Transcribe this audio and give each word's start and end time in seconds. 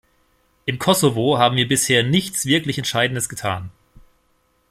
Im 0.65 0.79
Kosovo 0.79 1.37
haben 1.37 1.57
wir 1.57 1.67
bisher 1.67 2.01
nichts 2.01 2.47
wirklich 2.47 2.79
Entscheidendes 2.79 3.29
getan. 3.29 3.69